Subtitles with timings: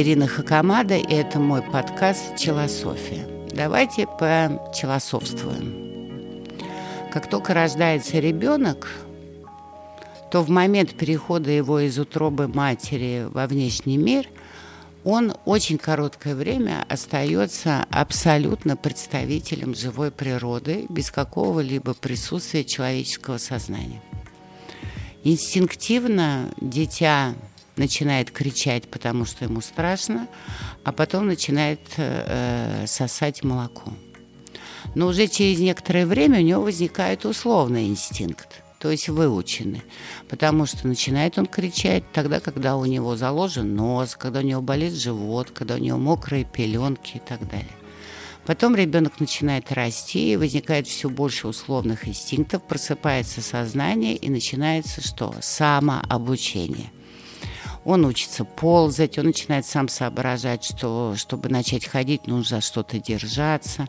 [0.00, 3.26] Ирина Хакамада, и это мой подкаст «Челософия».
[3.50, 6.46] Давайте почелософствуем.
[7.12, 8.88] Как только рождается ребенок,
[10.30, 14.28] то в момент перехода его из утробы матери во внешний мир
[15.02, 24.00] он очень короткое время остается абсолютно представителем живой природы без какого-либо присутствия человеческого сознания.
[25.24, 27.34] Инстинктивно дитя
[27.78, 30.28] начинает кричать, потому что ему страшно,
[30.84, 33.92] а потом начинает э, сосать молоко.
[34.94, 39.82] Но уже через некоторое время у него возникает условный инстинкт, то есть выученный,
[40.28, 44.94] потому что начинает он кричать тогда, когда у него заложен нос, когда у него болит
[44.94, 47.66] живот, когда у него мокрые пеленки и так далее.
[48.46, 55.34] Потом ребенок начинает расти, возникает все больше условных инстинктов, просыпается сознание и начинается что?
[55.42, 56.90] Самообучение
[57.84, 63.88] он учится ползать, он начинает сам соображать, что чтобы начать ходить, нужно что-то держаться.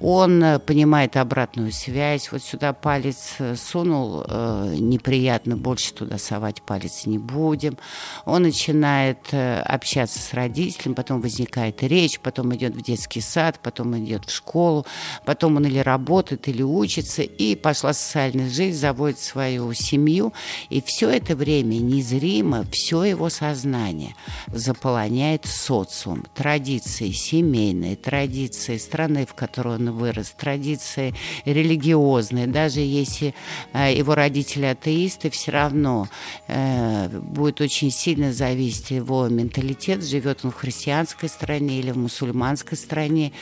[0.00, 2.30] Он э, понимает обратную связь.
[2.32, 7.78] Вот сюда палец э, сунул, э, неприятно, больше туда совать палец не будем.
[8.24, 14.26] Он начинает общаться с родителем, потом возникает речь, потом идет в детский сад, потом идет
[14.26, 14.86] в школу,
[15.24, 20.32] потом он или работает, или учится, и пошла социальная жизнь, заводит свою семью,
[20.70, 24.14] и все это время незримо, все его сознание
[24.48, 32.46] заполоняет социум, традиции семейные, традиции страны, в которой он вырос, традиции религиозные.
[32.46, 33.34] Даже если
[33.72, 36.08] э, его родители атеисты, все равно
[36.48, 42.76] э, будет очень сильно зависеть его менталитет, живет он в христианской стране или в мусульманской
[42.76, 43.32] стране,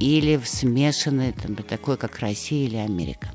[0.00, 3.30] или в смешанной, там, такой, как Россия или Америка.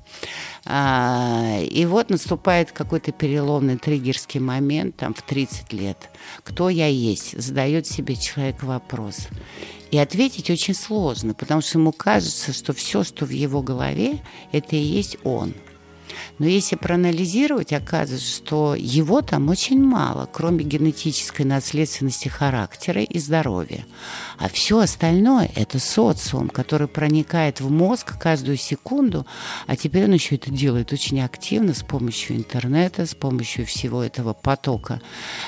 [0.65, 6.09] А, и вот наступает какой-то переломный триггерский момент, там, в 30 лет.
[6.43, 7.39] Кто я есть?
[7.41, 9.27] Задает себе человек вопрос.
[9.91, 14.21] И ответить очень сложно, потому что ему кажется, что все, что в его голове,
[14.51, 15.53] это и есть он–
[16.39, 23.85] но если проанализировать, оказывается, что его там очень мало, кроме генетической наследственности характера и здоровья.
[24.37, 29.25] А все остальное– это социум, который проникает в мозг каждую секунду,
[29.67, 34.33] а теперь он еще это делает очень активно с помощью интернета, с помощью всего этого
[34.33, 35.01] потока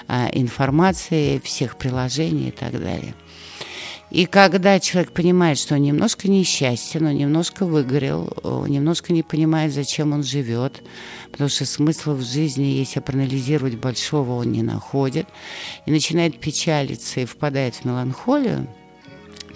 [0.08, 3.16] а, информации, всех приложений и так далее.
[4.12, 10.14] И когда человек понимает, что он немножко несчастен, он немножко выгорел, немножко не понимает, зачем
[10.14, 10.84] он живет,
[11.32, 15.28] потому что смысла в жизни, если проанализировать большого, он не находит,
[15.86, 18.68] и начинает печалиться и впадает в меланхолию,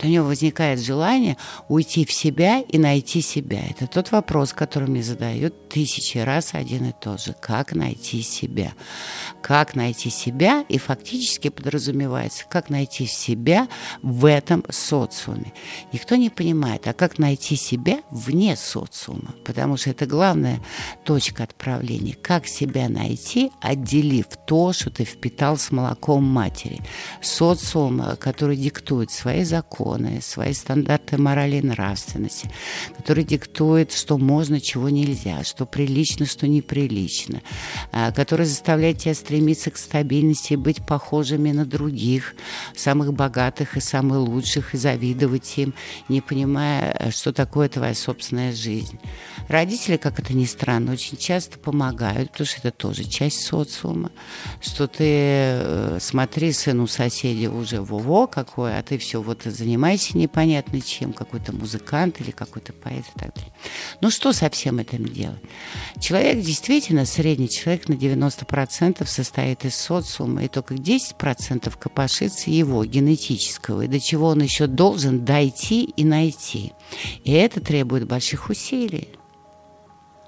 [0.03, 1.37] у него возникает желание
[1.67, 3.61] уйти в себя и найти себя.
[3.69, 7.35] Это тот вопрос, который мне задают тысячи раз один и тот же.
[7.39, 8.73] Как найти себя?
[9.41, 10.63] Как найти себя?
[10.69, 13.67] И фактически подразумевается, как найти себя
[14.01, 15.53] в этом социуме.
[15.93, 19.35] Никто не понимает, а как найти себя вне социума?
[19.45, 20.59] Потому что это главная
[21.03, 22.15] точка отправления.
[22.15, 26.81] Как себя найти, отделив то, что ты впитал с молоком матери.
[27.21, 32.49] Социум, который диктует свои законы, законы, свои стандарты морали и нравственности,
[32.97, 37.41] который диктует, что можно, чего нельзя, что прилично, что неприлично,
[37.91, 42.35] а, который заставляет тебя стремиться к стабильности и быть похожими на других,
[42.75, 45.73] самых богатых и самых лучших, и завидовать им,
[46.09, 48.99] не понимая, что такое твоя собственная жизнь.
[49.47, 54.11] Родители, как это ни странно, очень часто помогают, потому что это тоже часть социума,
[54.61, 60.17] что ты э, смотри, сыну соседей уже во-во какой, а ты все вот занимаешься занимайся
[60.17, 63.53] непонятно чем, какой-то музыкант или какой-то поэт и так далее.
[64.01, 65.41] Ну что со всем этим делать?
[66.01, 73.83] Человек действительно, средний человек на 90% состоит из социума, и только 10% копошится его генетического,
[73.83, 76.73] и до чего он еще должен дойти и найти.
[77.23, 79.07] И это требует больших усилий.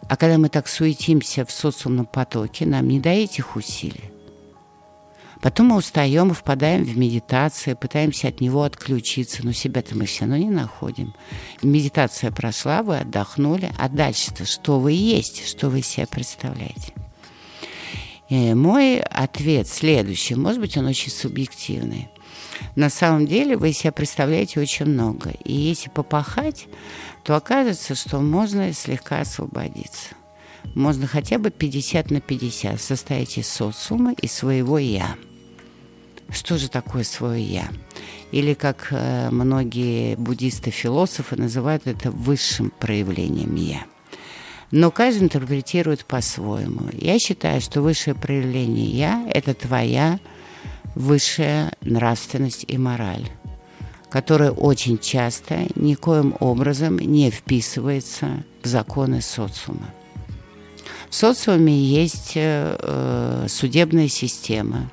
[0.08, 4.12] А когда мы так суетимся в социумном потоке, нам не до этих усилий.
[5.42, 10.38] Потом мы устаем впадаем в медитацию, пытаемся от него отключиться, но себя-то мы все равно
[10.38, 11.16] не находим.
[11.64, 16.94] Медитация прошла, вы отдохнули, а дальше-то что вы есть, что вы себе представляете?
[18.30, 22.10] И мой ответ следующий, может быть, он очень субъективный.
[22.76, 25.32] На самом деле вы себя представляете очень много.
[25.44, 26.68] И если попахать,
[27.24, 30.16] то окажется, что можно слегка освободиться.
[30.76, 35.18] Можно хотя бы 50 на 50 состоять из социума и своего «я»
[36.32, 37.70] что же такое свое «я».
[38.32, 43.84] Или, как э, многие буддисты-философы называют это высшим проявлением «я».
[44.72, 46.84] Но каждый интерпретирует по-своему.
[46.94, 50.20] Я считаю, что высшее проявление «я»— это твоя
[50.96, 53.30] высшая нравственность и мораль,
[54.10, 59.94] которая очень часто никоим образом не вписывается в законы социума.
[61.10, 64.90] В социуме есть э, э судебная система,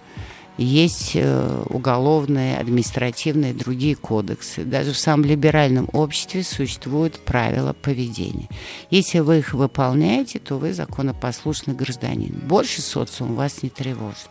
[0.58, 4.64] есть э, уголовные, административные, другие кодексы.
[4.64, 8.48] Даже в самом либеральном обществе существуют правила поведения.
[8.90, 12.34] Если вы их выполняете, то вы законопослушный гражданин.
[12.46, 14.28] Больше социум вас не тревожит.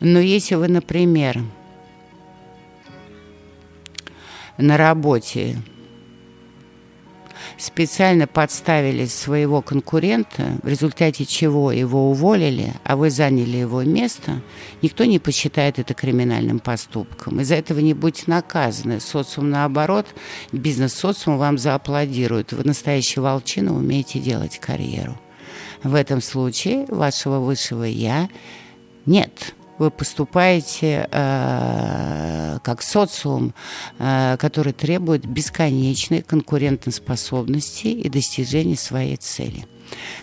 [0.00, 1.40] Но если вы, например,
[4.58, 5.58] на работе
[7.58, 14.42] специально подставили своего конкурента, в результате чего его уволили, а вы заняли его место,
[14.82, 17.40] никто не посчитает это криминальным поступком.
[17.40, 19.00] Из-за этого не будете наказаны.
[19.00, 20.06] Социум, наоборот,
[20.52, 22.52] бизнес-социум вам зааплодирует.
[22.52, 25.18] Вы настоящий волчина, умеете делать карьеру.
[25.82, 28.28] В этом случае вашего высшего «я»
[29.04, 33.54] нет– вы поступаете э, как социум,
[33.98, 39.66] э, который требует бесконечной конкурентоспособности и достижения своей цели.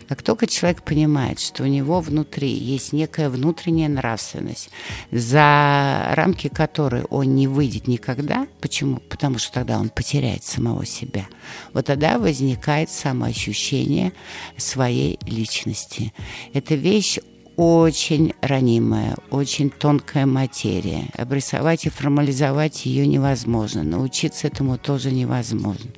[0.08, 4.70] Как только человек понимает, что у него внутри есть некая внутренняя нравственность,
[5.12, 8.98] за рамки которой он не выйдет никогда, почему?
[8.98, 11.28] Потому что тогда он потеряет самого себя.
[11.74, 14.14] Вот тогда возникает самоощущение
[14.58, 16.14] своей личности.
[16.54, 17.20] Эта вещь
[17.56, 21.06] очень ранимая, очень тонкая материя.
[21.16, 23.84] Обрисовать и формализовать ее невозможно.
[23.84, 25.92] Научиться этому тоже невозможно.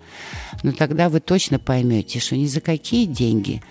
[0.63, 3.61] Но тогда вы точно поймете, что ни за какие деньги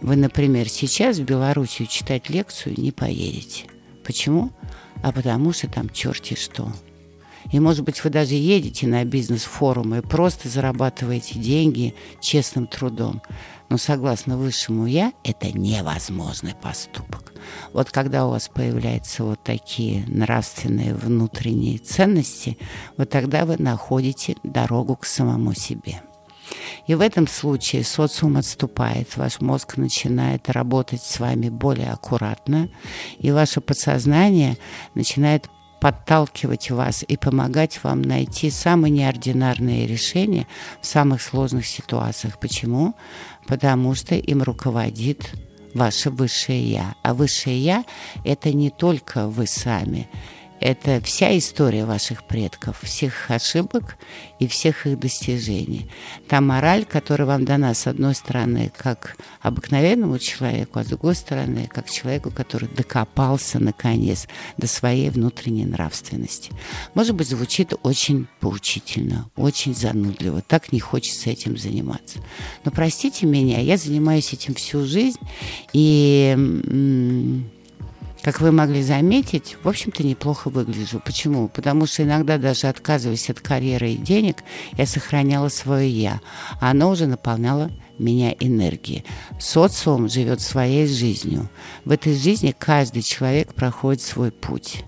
[0.00, 3.64] вы, например, сейчас в Белоруссию читать лекцию не поедете.
[4.04, 4.50] Почему?
[5.02, 6.72] А потому что там черти что.
[7.50, 13.22] И, может быть, вы даже едете на бизнес-форумы и просто зарабатываете деньги честным трудом.
[13.68, 17.34] Но согласно высшему я, это невозможный поступок.
[17.72, 22.58] Вот когда у вас появляются вот такие нравственные внутренние ценности,
[22.96, 26.02] вот тогда вы находите дорогу к самому себе.
[26.86, 32.70] И в этом случае социум отступает, ваш мозг начинает работать с вами более аккуратно,
[33.18, 34.56] и ваше подсознание
[34.94, 40.46] начинает подталкивать вас и помогать вам найти самые неординарные решения
[40.80, 42.38] в самых сложных ситуациях.
[42.38, 42.94] Почему?
[43.46, 45.32] Потому что им руководит
[45.74, 46.94] ваше высшее я.
[47.02, 47.84] А высшее я–
[48.24, 50.08] это не только вы сами–
[50.60, 53.96] это вся история ваших предков, всех ошибок
[54.38, 55.90] и всех их достижений.
[56.28, 61.68] Та мораль, которая вам дана, с одной стороны, как обыкновенному человеку, а с другой стороны,
[61.72, 64.26] как человеку, который докопался, наконец,
[64.56, 66.52] до своей внутренней нравственности.
[66.94, 70.42] Может быть, звучит очень поучительно, очень занудливо.
[70.42, 72.18] Так не хочется этим заниматься.
[72.64, 75.18] Но простите меня, я занимаюсь этим всю жизнь,
[75.72, 76.36] и
[78.32, 81.00] как вы могли заметить, в общем-то, неплохо выгляжу.
[81.02, 81.48] Почему?
[81.48, 84.44] Потому что иногда даже отказываясь от карьеры и денег,
[84.76, 86.20] я сохраняла свое «я»,
[86.60, 89.04] оно уже наполняло меня энергией.
[89.40, 91.48] Социум живет своей жизнью.
[91.86, 94.84] В этой жизни каждый человек проходит свой путь.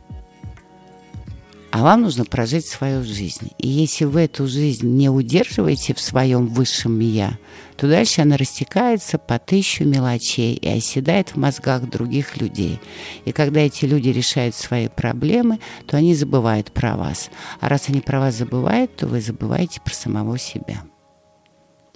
[1.72, 3.52] А вам нужно прожить свою жизнь.
[3.58, 7.38] И если вы эту жизнь не удерживаете в своем высшем «я»,
[7.76, 12.80] то дальше она растекается по тысячу мелочей и оседает в мозгах других людей.
[13.24, 17.30] И когда эти люди решают свои проблемы, то они забывают про вас.
[17.60, 20.82] А раз они про вас забывают, то вы забываете про самого себя.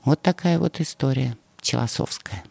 [0.04, 2.44] Вот такая вот история Челосовская.